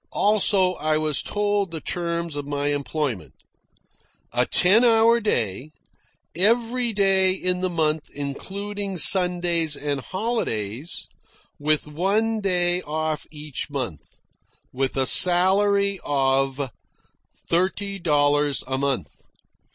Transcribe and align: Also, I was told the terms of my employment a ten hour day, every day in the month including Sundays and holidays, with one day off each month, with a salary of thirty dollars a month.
Also, 0.13 0.73
I 0.77 0.97
was 0.97 1.21
told 1.21 1.69
the 1.69 1.79
terms 1.79 2.35
of 2.35 2.47
my 2.47 2.69
employment 2.69 3.35
a 4.33 4.47
ten 4.47 4.83
hour 4.83 5.19
day, 5.19 5.69
every 6.35 6.91
day 6.91 7.29
in 7.33 7.59
the 7.61 7.69
month 7.69 8.09
including 8.15 8.97
Sundays 8.97 9.77
and 9.77 9.99
holidays, 10.01 11.07
with 11.59 11.85
one 11.85 12.39
day 12.41 12.81
off 12.81 13.27
each 13.29 13.69
month, 13.69 14.17
with 14.73 14.97
a 14.97 15.05
salary 15.05 15.99
of 16.03 16.71
thirty 17.37 17.99
dollars 17.99 18.63
a 18.65 18.79
month. 18.79 19.11